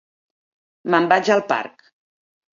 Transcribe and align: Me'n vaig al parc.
Me'n 0.95 1.11
vaig 1.13 1.31
al 1.35 1.45
parc. 1.53 1.87